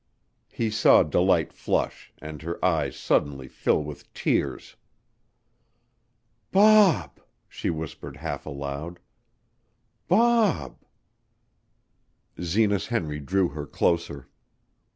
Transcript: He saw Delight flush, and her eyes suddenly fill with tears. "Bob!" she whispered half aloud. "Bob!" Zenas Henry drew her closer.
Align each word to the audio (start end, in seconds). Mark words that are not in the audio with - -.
He 0.49 0.71
saw 0.71 1.03
Delight 1.03 1.53
flush, 1.53 2.11
and 2.19 2.41
her 2.41 2.57
eyes 2.65 2.95
suddenly 2.97 3.47
fill 3.47 3.83
with 3.83 4.11
tears. 4.15 4.75
"Bob!" 6.49 7.21
she 7.47 7.69
whispered 7.69 8.17
half 8.17 8.47
aloud. 8.47 8.97
"Bob!" 10.07 10.83
Zenas 12.41 12.87
Henry 12.87 13.19
drew 13.19 13.49
her 13.49 13.67
closer. 13.67 14.27